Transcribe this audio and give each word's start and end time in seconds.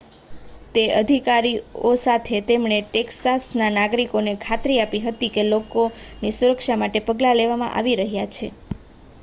તે 0.75 0.83
અધિકારીઓ 0.93 1.91
સાથે 2.03 2.39
તેમણે 2.47 2.79
ટેક્સાસના 2.85 3.67
નાગરિકોને 3.75 4.33
ખાતરી 4.41 4.79
આપી 4.79 5.01
હતી 5.03 5.31
કે 5.35 5.43
લોકોની 5.47 6.35
સુરક્ષા 6.39 6.79
માટે 6.79 7.03
પગલાં 7.07 7.37
લેવામાં 7.37 7.75
આવી 7.75 7.99
રહ્યાં 7.99 8.33
છે 8.33 8.51